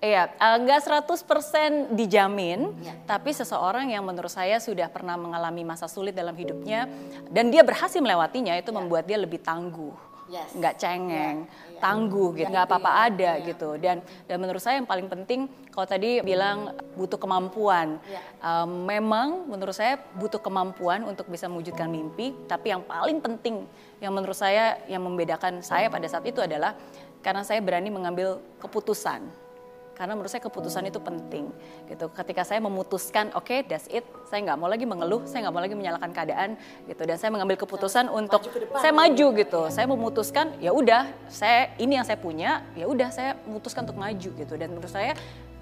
Iya, 0.00 0.32
uh, 0.40 0.56
nggak 0.64 0.80
100% 0.80 1.92
dijamin, 1.92 2.72
Ya. 2.80 2.96
tapi 3.04 3.36
seseorang 3.36 3.92
yang 3.92 4.00
menurut 4.00 4.32
saya 4.32 4.56
sudah 4.56 4.88
pernah 4.88 5.12
mengalami 5.20 5.60
masa 5.60 5.92
sulit 5.92 6.16
dalam 6.16 6.32
hidupnya 6.32 6.88
dan 7.28 7.52
dia 7.52 7.60
berhasil 7.60 8.00
melewatinya 8.00 8.56
itu 8.56 8.72
membuat 8.72 9.04
dia 9.04 9.20
lebih 9.20 9.44
tangguh, 9.44 9.92
Yes. 10.32 10.56
nggak 10.56 10.74
cengeng, 10.80 11.44
Ya, 11.44 11.76
ya. 11.76 11.80
tangguh 11.84 12.32
gitu, 12.32 12.48
Ya, 12.48 12.52
nggak 12.54 12.64
apa-apa 12.70 12.90
ya, 12.94 13.00
ada 13.12 13.32
ya. 13.36 13.46
gitu. 13.52 13.68
Dan 13.76 14.00
dan 14.24 14.36
menurut 14.40 14.62
saya 14.64 14.80
yang 14.80 14.88
paling 14.88 15.04
penting 15.10 15.52
kalau 15.68 15.84
tadi 15.84 16.24
bilang 16.24 16.72
butuh 16.96 17.20
kemampuan, 17.20 18.00
Ya. 18.08 18.22
um, 18.40 18.88
memang 18.88 19.52
menurut 19.52 19.76
saya 19.76 20.00
butuh 20.16 20.40
kemampuan 20.40 21.04
untuk 21.04 21.28
bisa 21.28 21.44
mewujudkan 21.44 21.92
mimpi, 21.92 22.32
tapi 22.48 22.72
yang 22.72 22.80
paling 22.88 23.20
penting 23.20 23.68
yang 24.00 24.16
menurut 24.16 24.38
saya 24.38 24.80
yang 24.88 25.04
membedakan 25.04 25.60
saya 25.60 25.92
pada 25.92 26.08
saat 26.08 26.24
itu 26.24 26.40
adalah 26.40 26.72
karena 27.20 27.44
saya 27.44 27.60
berani 27.60 27.92
mengambil 27.92 28.40
keputusan 28.64 29.28
karena 30.00 30.16
menurut 30.16 30.32
saya 30.32 30.40
keputusan 30.40 30.88
itu 30.88 30.96
penting 30.96 31.52
gitu. 31.84 32.08
Ketika 32.08 32.40
saya 32.40 32.56
memutuskan 32.64 33.36
oke 33.36 33.68
that's 33.68 33.84
it. 33.92 34.00
Saya 34.32 34.48
nggak 34.48 34.56
mau 34.56 34.64
lagi 34.72 34.88
mengeluh 34.88 35.28
saya 35.28 35.44
nggak 35.44 35.52
mau 35.52 35.60
lagi 35.60 35.76
menyalahkan 35.76 36.08
keadaan 36.16 36.56
gitu. 36.88 37.04
Dan 37.04 37.20
saya 37.20 37.28
mengambil 37.28 37.60
keputusan 37.60 38.08
untuk 38.08 38.48
ke 38.48 38.64
depan. 38.64 38.80
saya 38.80 38.92
maju 38.96 39.26
gitu. 39.36 39.60
Saya 39.68 39.84
memutuskan 39.84 40.56
ya 40.56 40.72
udah 40.72 41.04
saya 41.28 41.76
ini 41.76 42.00
yang 42.00 42.06
saya 42.08 42.16
punya 42.16 42.64
ya 42.72 42.88
udah 42.88 43.12
saya 43.12 43.36
memutuskan 43.44 43.84
untuk 43.84 44.00
maju 44.00 44.30
gitu. 44.40 44.54
Dan 44.56 44.72
menurut 44.72 44.88
saya 44.88 45.12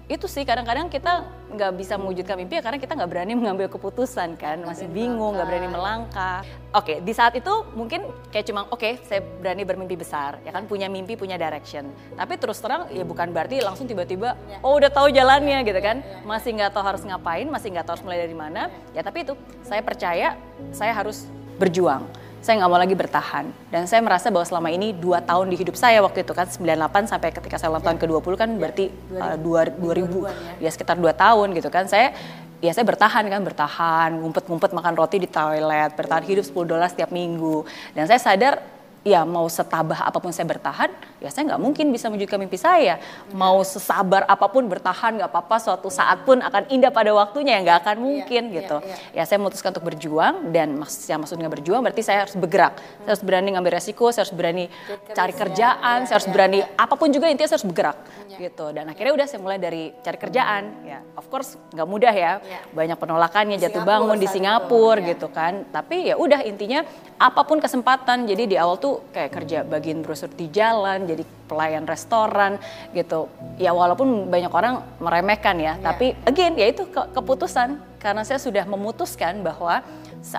itu 0.09 0.25
sih 0.25 0.41
kadang-kadang 0.41 0.89
kita 0.89 1.21
nggak 1.53 1.71
bisa 1.77 1.93
mewujudkan 1.93 2.33
mimpi 2.33 2.57
ya 2.57 2.65
karena 2.65 2.81
kita 2.81 2.97
nggak 2.97 3.09
berani 3.13 3.37
mengambil 3.37 3.69
keputusan 3.69 4.41
kan. 4.41 4.57
Masih 4.65 4.89
bingung 4.89 5.37
nggak 5.37 5.45
berani 5.45 5.69
melangkah. 5.69 6.41
oke 6.73 7.01
di 7.05 7.13
saat 7.13 7.37
itu 7.37 7.53
mungkin 7.77 8.09
kayak 8.33 8.45
cuma 8.49 8.65
oke 8.73 9.05
saya 9.05 9.21
berani 9.21 9.61
bermimpi 9.61 9.93
besar. 9.93 10.41
Ya 10.41 10.49
kan 10.49 10.65
punya 10.65 10.89
mimpi 10.89 11.13
punya 11.13 11.37
direction. 11.37 11.93
Tapi 12.17 12.41
terus 12.41 12.57
terang 12.57 12.89
ya 12.89 13.05
bukan 13.05 13.29
berarti 13.29 13.61
langsung 13.61 13.85
tiba-tiba 13.85 14.33
Ya. 14.49 14.57
oh 14.65 14.77
udah 14.81 14.89
tahu 14.89 15.13
jalannya 15.13 15.61
gitu 15.61 15.77
kan. 15.77 16.01
masih 16.25 16.57
nggak 16.57 16.73
tahu 16.73 16.81
harus 16.81 17.05
ngapain 17.05 17.45
masih 17.45 17.69
nggak 17.69 17.85
tahu 17.85 18.01
harus 18.01 18.05
mulai 18.05 18.19
dari 18.25 18.33
mana. 18.33 18.73
Ya 18.97 19.05
tapi 19.05 19.21
itu 19.21 19.37
saya 19.61 19.85
percaya 19.85 20.33
saya 20.73 20.89
harus 20.89 21.29
berjuang 21.61 22.09
saya 22.39 22.63
nggak 22.63 22.71
mau 22.71 22.79
lagi 22.79 22.95
bertahan. 22.95 23.45
Dan 23.67 23.83
saya 23.85 23.99
merasa 23.99 24.31
bahwa 24.31 24.47
selama 24.47 24.69
ini 24.71 24.95
dua 24.95 25.19
tahun 25.19 25.51
di 25.51 25.59
hidup 25.59 25.75
saya 25.75 25.99
waktu 25.99 26.23
itu 26.23 26.31
kan 26.31 26.47
98 26.47 27.11
sampai 27.11 27.29
ketika 27.35 27.59
saya 27.59 27.69
ulang 27.75 27.83
tahun 27.83 27.99
ke-20 27.99 28.33
kan 28.39 28.49
berarti 28.55 28.85
uh, 29.19 29.35
dua- 29.35 29.67
2000 29.67 30.63
ya. 30.63 30.69
Sekitar 30.71 30.95
dua 30.95 31.11
tahun 31.11 31.51
gitu 31.51 31.67
kan. 31.67 31.85
Saya 31.91 32.15
ya 32.63 32.71
saya 32.71 32.87
bertahan 32.87 33.27
kan 33.27 33.41
bertahan 33.43 34.09
ngumpet-ngumpet 34.19 34.71
makan 34.75 34.93
roti 34.99 35.23
di 35.23 35.29
toilet 35.31 35.95
bertahan 35.95 36.23
hidup 36.27 36.43
10 36.47 36.71
dolar 36.71 36.87
setiap 36.87 37.11
minggu. 37.11 37.67
Dan 37.91 38.07
saya 38.07 38.19
sadar 38.23 38.78
ya 39.09 39.25
mau 39.25 39.45
setabah 39.49 40.05
apa 40.05 40.17
pun 40.21 40.29
saya 40.29 40.45
bertahan 40.45 40.93
ya 41.17 41.29
saya 41.33 41.53
nggak 41.53 41.61
mungkin 41.61 41.85
bisa 41.89 42.07
mewujudkan 42.07 42.37
mimpi 42.37 42.61
saya 42.61 43.01
mau 43.33 43.59
sesabar 43.65 44.23
apa 44.29 44.45
pun 44.47 44.69
bertahan 44.69 45.19
nggak 45.19 45.29
apa-apa 45.33 45.57
suatu 45.57 45.89
saat 45.89 46.23
pun 46.23 46.39
akan 46.39 46.69
indah 46.69 46.93
pada 46.93 47.11
waktunya 47.11 47.57
ya 47.57 47.59
nggak 47.65 47.77
akan 47.83 47.95
mungkin 47.99 48.41
iya, 48.49 48.55
gitu 48.61 48.77
iya. 48.85 49.21
ya 49.21 49.23
saya 49.25 49.41
memutuskan 49.41 49.73
untuk 49.73 49.85
berjuang 49.89 50.53
dan 50.53 50.77
maksud 50.77 51.09
yang 51.09 51.19
maksudnya 51.19 51.49
berjuang 51.49 51.81
berarti 51.81 52.01
saya 52.05 52.29
harus 52.29 52.37
bergerak 52.37 52.77
saya 53.03 53.11
harus 53.17 53.25
berani 53.25 53.47
ngambil 53.57 53.71
resiko 53.75 54.05
saya 54.13 54.23
harus 54.23 54.35
berani 54.37 54.65
cari 55.11 55.33
kerja, 55.33 55.41
kerjaan 55.43 55.97
iya, 55.99 56.07
saya 56.07 56.15
harus 56.21 56.29
iya, 56.29 56.35
berani 56.37 56.59
iya. 56.61 56.67
apa 56.77 56.93
pun 56.93 57.09
juga 57.09 57.25
intinya 57.27 57.49
saya 57.49 57.57
harus 57.57 57.67
bergerak 57.67 57.97
gitu 58.39 58.65
dan 58.71 58.85
akhirnya 58.87 59.13
udah 59.19 59.25
saya 59.27 59.39
mulai 59.43 59.59
dari 59.59 59.91
cari 59.99 60.17
kerjaan 60.21 60.63
ya 60.87 61.03
of 61.19 61.27
course 61.27 61.59
nggak 61.75 61.87
mudah 61.89 62.13
ya 62.15 62.39
Iya. 62.39 62.59
banyak 62.71 62.97
penolakannya 62.97 63.57
jatuh 63.57 63.81
Singapura 63.81 63.99
bangun 63.99 64.17
di 64.19 64.27
Singapura 64.27 64.99
iya. 65.01 65.09
gitu 65.15 65.27
kan 65.33 65.53
tapi 65.73 66.09
ya 66.09 66.15
udah 66.15 66.41
intinya 66.45 66.85
apa 67.17 67.41
pun 67.43 67.57
kesempatan 67.57 68.29
jadi 68.29 68.43
di 68.45 68.55
awal 68.55 68.77
tuh 68.77 68.98
kayak 69.09 69.31
kerja 69.31 69.57
bagian 69.63 70.03
brosur 70.03 70.29
di 70.31 70.51
jalan 70.51 71.07
jadi 71.07 71.23
pelayan 71.47 71.85
restoran 71.87 72.59
gitu. 72.91 73.31
Ya 73.57 73.71
walaupun 73.73 74.27
banyak 74.29 74.51
orang 74.51 74.85
meremehkan 75.01 75.55
ya 75.57 75.77
Iya. 75.77 75.83
tapi 75.83 76.13
again 76.25 76.53
ya 76.57 76.67
itu 76.69 76.87
ke- 76.89 77.09
keputusan. 77.15 77.87
Karena 77.99 78.23
saya 78.23 78.39
sudah 78.39 78.63
memutuskan 78.63 79.43
bahwa 79.43 79.83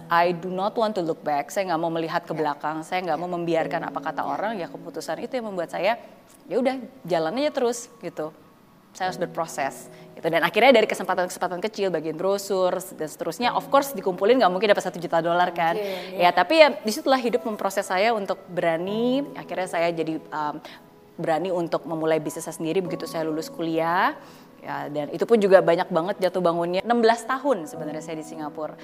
I 0.08 0.32
do 0.32 0.48
not 0.48 0.72
want 0.80 0.96
to 0.96 1.04
look 1.04 1.20
back. 1.20 1.52
Saya 1.52 1.68
nggak 1.72 1.80
mau 1.80 1.92
melihat 1.92 2.24
ke 2.24 2.32
belakang. 2.32 2.80
Saya 2.80 3.04
nggak 3.04 3.18
mau 3.20 3.28
membiarkan 3.28 3.92
apa 3.92 4.00
kata 4.00 4.24
orang. 4.24 4.56
Ya 4.56 4.64
keputusan 4.64 5.20
itu 5.20 5.36
yang 5.36 5.52
membuat 5.52 5.68
saya 5.68 6.00
ya 6.48 6.56
udah 6.58 6.80
jalan 7.06 7.38
aja 7.38 7.50
terus 7.54 7.86
gitu 8.02 8.34
saya 8.94 9.10
harus 9.10 9.20
berproses 9.20 9.88
gitu. 10.18 10.26
Dan 10.28 10.44
akhirnya 10.44 10.76
dari 10.76 10.86
kesempatan-kesempatan 10.86 11.60
kecil 11.64 11.88
bagian 11.88 12.18
brosur 12.18 12.76
dan 12.76 13.08
seterusnya 13.08 13.56
of 13.56 13.66
course 13.72 13.96
dikumpulin 13.96 14.42
nggak 14.42 14.52
mungkin 14.52 14.68
dapat 14.74 14.84
satu 14.84 14.98
juta 15.00 15.24
dolar 15.24 15.50
kan? 15.56 15.78
Ya 16.14 16.30
tapi 16.30 16.60
ya 16.60 16.76
di 16.76 16.92
situlah 16.92 17.18
hidup 17.18 17.46
memproses 17.48 17.88
saya 17.88 18.12
untuk 18.12 18.38
berani. 18.50 19.24
Akhirnya 19.38 19.68
saya 19.70 19.88
jadi 19.90 20.20
um, 20.20 20.54
berani 21.20 21.52
untuk 21.52 21.84
memulai 21.84 22.20
bisnis 22.20 22.44
saya 22.44 22.56
sendiri 22.56 22.84
begitu 22.84 23.08
saya 23.08 23.24
lulus 23.24 23.48
kuliah. 23.48 24.12
Ya 24.60 24.92
dan 24.92 25.08
itu 25.08 25.24
pun 25.24 25.40
juga 25.40 25.64
banyak 25.64 25.88
banget 25.88 26.16
jatuh 26.20 26.44
bangunnya. 26.44 26.84
16 26.84 26.92
tahun 27.24 27.58
sebenarnya 27.64 28.04
saya 28.04 28.20
di 28.20 28.26
Singapura 28.26 28.76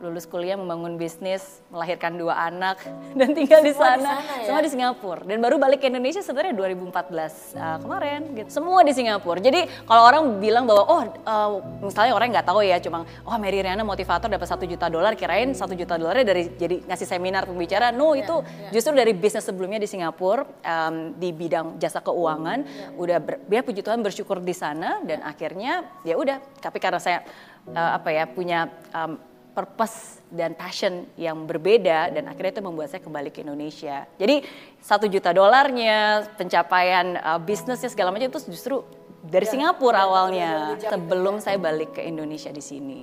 lulus 0.00 0.24
kuliah 0.24 0.56
membangun 0.56 0.96
bisnis 0.96 1.60
melahirkan 1.68 2.16
dua 2.16 2.48
anak 2.48 2.80
dan 3.20 3.36
tinggal 3.36 3.60
di 3.60 3.76
Semua 3.76 4.00
di 4.00 4.00
sana, 4.00 4.12
sana 4.16 4.32
ya? 4.40 4.44
semua 4.48 4.60
di 4.64 4.70
Singapura 4.72 5.20
dan 5.28 5.38
baru 5.44 5.56
balik 5.60 5.84
ke 5.84 5.92
Indonesia 5.92 6.24
sebenarnya 6.24 6.56
2014 6.56 6.88
uh, 6.88 7.78
kemarin 7.84 8.20
gitu. 8.32 8.48
Semua 8.48 8.80
di 8.80 8.96
Singapura. 8.96 9.44
Jadi 9.44 9.68
kalau 9.84 10.02
orang 10.08 10.22
bilang 10.40 10.64
bahwa 10.64 10.88
oh 10.88 11.02
uh, 11.04 11.50
misalnya 11.84 12.16
orang 12.16 12.32
nggak 12.32 12.48
tahu 12.48 12.64
ya 12.64 12.80
cuma 12.80 13.04
oh 13.28 13.36
Mary 13.36 13.60
Riana 13.60 13.84
motivator 13.84 14.32
dapat 14.32 14.48
satu 14.48 14.64
juta 14.64 14.88
dolar 14.88 15.12
kirain 15.20 15.52
satu 15.52 15.76
juta 15.76 16.00
dolarnya 16.00 16.24
dari 16.24 16.48
jadi 16.56 16.80
ngasih 16.88 17.06
seminar 17.06 17.44
pembicara. 17.44 17.92
No 17.92 18.16
itu 18.16 18.40
justru 18.72 18.96
dari 18.96 19.12
bisnis 19.12 19.44
sebelumnya 19.44 19.76
di 19.76 19.86
Singapura 19.86 20.48
um, 20.48 21.12
di 21.20 21.28
bidang 21.36 21.76
jasa 21.76 22.00
keuangan 22.00 22.64
udah 22.96 23.18
ber, 23.20 23.44
dia 23.44 23.60
puji 23.60 23.84
Tuhan 23.84 24.00
bersyukur 24.00 24.40
di 24.40 24.56
sana 24.56 25.04
dan 25.04 25.20
akhirnya 25.20 25.84
ya 26.08 26.16
udah 26.16 26.40
tapi 26.64 26.80
karena 26.80 26.96
saya 26.96 27.20
uh, 27.68 28.00
apa 28.00 28.08
ya 28.08 28.24
punya 28.24 28.72
um, 28.96 29.29
purpose 29.50 30.22
dan 30.30 30.54
passion 30.54 31.06
yang 31.18 31.44
berbeda 31.44 32.14
dan 32.14 32.30
akhirnya 32.30 32.58
itu 32.58 32.64
membuat 32.64 32.88
saya 32.90 33.02
kembali 33.02 33.34
ke 33.34 33.42
Indonesia. 33.42 34.06
Jadi 34.16 34.46
satu 34.78 35.10
juta 35.10 35.34
dolarnya, 35.34 36.30
pencapaian 36.38 37.18
uh, 37.18 37.40
bisnisnya 37.42 37.90
segala 37.90 38.14
macam 38.14 38.30
itu 38.30 38.40
justru 38.48 38.82
dari 39.20 39.44
Singapura 39.44 40.08
awalnya 40.08 40.80
sebelum 40.80 41.42
saya 41.44 41.60
balik 41.60 41.98
ke 41.98 42.02
Indonesia 42.06 42.48
di 42.48 42.62
sini. 42.64 42.98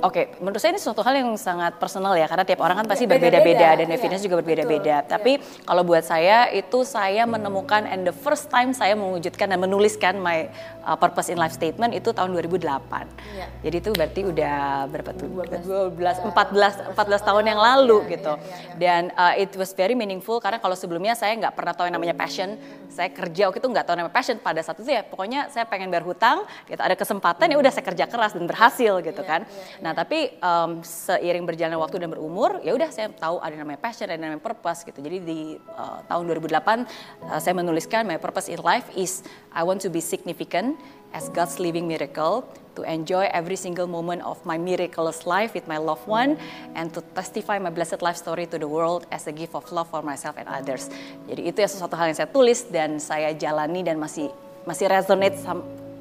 Oke, 0.00 0.32
menurut 0.40 0.56
saya 0.56 0.72
ini 0.72 0.80
suatu 0.80 1.04
hal 1.04 1.12
yang 1.12 1.28
sangat 1.36 1.76
personal 1.76 2.16
ya, 2.16 2.24
karena 2.24 2.44
tiap 2.48 2.64
orang 2.64 2.80
kan 2.80 2.86
pasti 2.88 3.04
Beda-beda, 3.04 3.44
berbeda-beda 3.44 3.68
dan 3.76 3.86
iya. 3.86 3.92
definisinya 3.92 4.22
juga 4.24 4.36
berbeda-beda. 4.40 4.96
Betul, 5.04 5.12
Tapi 5.12 5.32
kalau 5.68 5.82
buat 5.84 6.04
saya 6.08 6.48
itu 6.56 6.78
saya 6.88 7.28
menemukan 7.28 7.84
and 7.84 8.08
the 8.08 8.14
first 8.16 8.48
time 8.48 8.72
saya 8.72 8.96
mewujudkan 8.96 9.52
dan 9.52 9.60
menuliskan 9.60 10.16
my 10.16 10.48
uh, 10.88 10.96
purpose 10.96 11.28
in 11.28 11.36
life 11.36 11.52
statement 11.52 11.92
itu 11.92 12.16
tahun 12.16 12.32
2008. 12.32 12.64
Iya. 12.64 13.46
Jadi 13.68 13.76
itu 13.76 13.90
berarti 13.92 14.20
udah 14.24 14.58
berapa 14.88 15.10
tuh? 15.12 15.28
12, 15.28 15.92
12, 15.92 16.32
14, 16.32 16.96
14 16.96 17.28
tahun 17.28 17.44
yang 17.44 17.60
lalu 17.60 17.98
Iya, 18.08 18.12
gitu. 18.16 18.32
iya, 18.40 18.56
iya. 18.56 18.74
Dan 18.80 19.02
uh, 19.12 19.34
it 19.36 19.52
was 19.60 19.76
very 19.76 19.92
meaningful 19.92 20.40
karena 20.40 20.56
kalau 20.56 20.76
sebelumnya 20.76 21.12
saya 21.12 21.36
nggak 21.36 21.52
pernah 21.52 21.76
tahu 21.76 21.92
yang 21.92 22.00
namanya 22.00 22.16
passion. 22.16 22.56
Saya 22.88 23.12
kerja 23.12 23.52
waktu 23.52 23.62
itu 23.62 23.68
nggak 23.68 23.84
tahu 23.86 23.94
namanya 24.00 24.16
passion 24.16 24.40
pada 24.40 24.64
saat 24.64 24.80
itu 24.80 24.88
ya. 24.88 25.04
Pokoknya 25.04 25.52
saya 25.52 25.68
pengen 25.68 25.92
bayar 25.92 26.08
hutang, 26.08 26.48
gitu. 26.64 26.80
ada 26.80 26.96
kesempatan 26.96 27.52
ya 27.52 27.56
udah 27.60 27.72
saya 27.72 27.84
kerja 27.84 28.04
keras 28.08 28.32
dan 28.32 28.48
berhasil 28.48 28.92
gitu 29.04 29.22
kan. 29.22 29.44
Nah 29.84 29.89
tapi 29.96 30.36
um, 30.44 30.84
seiring 30.84 31.48
berjalannya 31.48 31.80
waktu 31.80 32.04
dan 32.04 32.08
berumur, 32.12 32.60
ya 32.60 32.76
udah 32.76 32.90
saya 32.92 33.08
tahu 33.08 33.40
ada 33.40 33.56
namanya 33.56 33.80
passion, 33.80 34.08
ada 34.08 34.20
namanya 34.20 34.42
purpose 34.42 34.84
gitu. 34.84 35.00
Jadi 35.00 35.18
di 35.24 35.38
uh, 35.76 36.00
tahun 36.04 36.28
2008 36.28 36.50
uh, 36.52 37.40
saya 37.40 37.54
menuliskan 37.56 38.04
my 38.04 38.20
purpose 38.20 38.52
in 38.52 38.60
life 38.60 38.86
is 38.92 39.24
I 39.54 39.64
want 39.64 39.80
to 39.84 39.90
be 39.90 40.04
significant 40.04 40.76
as 41.10 41.26
God's 41.34 41.58
living 41.58 41.90
miracle 41.90 42.46
to 42.78 42.86
enjoy 42.86 43.26
every 43.34 43.58
single 43.58 43.90
moment 43.90 44.22
of 44.22 44.38
my 44.46 44.54
miraculous 44.54 45.26
life 45.26 45.54
with 45.54 45.66
my 45.66 45.76
loved 45.76 46.06
one 46.06 46.38
and 46.78 46.94
to 46.94 47.02
testify 47.18 47.58
my 47.58 47.70
blessed 47.70 47.98
life 48.02 48.16
story 48.16 48.46
to 48.46 48.56
the 48.58 48.68
world 48.68 49.06
as 49.10 49.26
a 49.26 49.34
gift 49.34 49.58
of 49.58 49.66
love 49.74 49.90
for 49.90 50.02
myself 50.02 50.38
and 50.38 50.46
others. 50.46 50.86
Jadi 51.26 51.50
itu 51.50 51.58
ya 51.58 51.68
sesuatu 51.68 51.98
hal 51.98 52.14
yang 52.14 52.18
saya 52.18 52.30
tulis 52.30 52.66
dan 52.70 53.02
saya 53.02 53.34
jalani 53.34 53.82
dan 53.82 53.98
masih 53.98 54.30
masih 54.62 54.86
resonate 54.86 55.40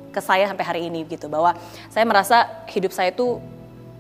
ke 0.10 0.22
saya 0.22 0.50
sampai 0.50 0.66
hari 0.66 0.81
ini 0.90 1.06
gitu 1.06 1.30
bahwa 1.30 1.54
saya 1.90 2.06
merasa 2.06 2.46
hidup 2.69 2.94
saya 2.94 3.13
itu 3.13 3.38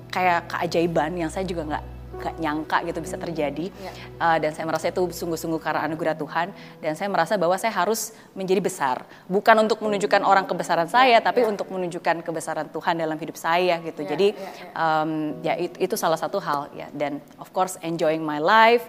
kayak 0.09 0.49
keajaiban 0.49 1.13
yang 1.15 1.29
saya 1.29 1.45
juga 1.45 1.63
nggak 1.65 1.83
nggak 2.19 2.35
nyangka 2.35 2.77
gitu 2.83 2.99
bisa 2.99 3.15
terjadi. 3.15 3.71
Ya. 3.71 3.91
Uh, 4.19 4.37
dan 4.43 4.51
saya 4.51 4.67
merasa 4.67 4.91
itu 4.91 5.07
sungguh-sungguh 5.07 5.61
karena 5.63 5.87
anugerah 5.87 6.19
Tuhan. 6.19 6.51
Dan 6.83 6.93
saya 6.99 7.07
merasa 7.07 7.39
bahwa 7.39 7.55
saya 7.55 7.71
harus 7.71 8.11
menjadi 8.35 8.59
besar. 8.59 9.07
Bukan 9.31 9.55
untuk 9.63 9.79
menunjukkan 9.79 10.21
orang 10.27 10.43
kebesaran 10.43 10.91
saya 10.91 11.23
tapi 11.23 11.47
untuk 11.47 11.71
menunjukkan 11.71 12.19
kebesaran 12.19 12.67
Tuhan 12.75 12.99
dalam 12.99 13.15
hidup 13.15 13.39
saya 13.39 13.79
gitu. 13.79 14.03
Ya, 14.03 14.07
jadi 14.11 14.27
ya, 14.35 14.51
ya. 14.51 14.71
um, 14.75 15.11
ya 15.39 15.53
it- 15.55 15.79
itu 15.79 15.95
salah 15.95 16.19
satu 16.19 16.43
hal 16.43 16.67
ya. 16.75 16.91
Dan 16.91 17.23
of 17.39 17.55
course 17.55 17.79
enjoying 17.79 18.21
my 18.21 18.43
life 18.43 18.83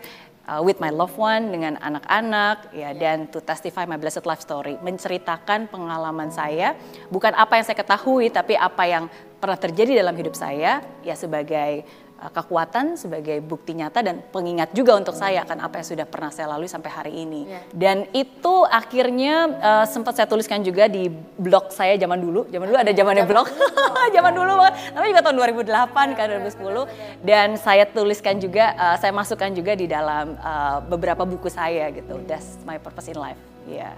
uh, 0.51 0.59
with 0.59 0.83
my 0.83 0.91
loved 0.91 1.15
one 1.15 1.55
dengan 1.55 1.79
anak-anak 1.79 2.75
ya 2.75 2.91
dan 2.91 3.31
to 3.31 3.39
testify 3.39 3.87
my 3.87 3.95
blessed 3.95 4.27
life 4.27 4.43
story. 4.43 4.75
Menceritakan 4.83 5.71
pengalaman 5.71 6.35
saya 6.35 6.75
bukan 7.15 7.31
apa 7.39 7.63
yang 7.63 7.65
saya 7.71 7.79
ketahui 7.79 8.35
tapi 8.35 8.59
apa 8.59 8.83
yang 8.91 9.07
pernah 9.39 9.57
terjadi 9.57 10.03
dalam 10.03 10.19
hidup 10.19 10.35
saya 10.35 10.83
ya 11.07 11.15
sebagai 11.15 11.87
kekuatan, 12.29 13.01
sebagai 13.01 13.41
bukti 13.41 13.73
nyata 13.73 14.05
dan 14.05 14.21
pengingat 14.29 14.77
juga 14.77 14.93
untuk 14.93 15.17
saya 15.17 15.41
akan 15.49 15.65
apa 15.65 15.81
yang 15.81 15.87
sudah 15.89 16.05
pernah 16.05 16.29
saya 16.29 16.53
lalui 16.53 16.69
sampai 16.69 16.91
hari 16.93 17.13
ini. 17.25 17.49
Yeah. 17.49 17.65
Dan 17.73 17.97
itu 18.13 18.69
akhirnya 18.69 19.49
uh, 19.57 19.87
sempat 19.89 20.21
saya 20.21 20.29
tuliskan 20.29 20.61
juga 20.61 20.85
di 20.85 21.09
blog 21.41 21.73
saya 21.73 21.97
zaman 21.97 22.21
dulu. 22.21 22.45
Zaman 22.53 22.67
dulu 22.69 22.79
ada 22.79 22.93
zamannya 22.93 23.25
blog. 23.25 23.49
zaman 24.17 24.33
dulu 24.37 24.53
banget. 24.61 24.75
Tapi 24.93 25.05
juga 25.09 25.23
tahun 25.25 25.37
2008 25.65 26.19
kan 26.19 26.27
2010 26.45 27.25
dan 27.25 27.49
saya 27.57 27.85
tuliskan 27.89 28.37
juga 28.37 28.77
uh, 28.77 28.97
saya 29.01 29.17
masukkan 29.17 29.49
juga 29.57 29.73
di 29.73 29.89
dalam 29.89 30.37
uh, 30.37 30.85
beberapa 30.85 31.25
buku 31.25 31.49
saya 31.49 31.89
gitu. 31.89 32.21
That's 32.29 32.61
my 32.69 32.77
purpose 32.77 33.09
in 33.09 33.17
life. 33.17 33.41
Ya. 33.65 33.97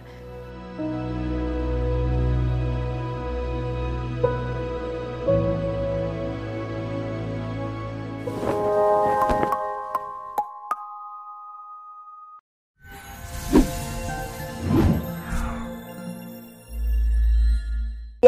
Yeah. 0.79 1.32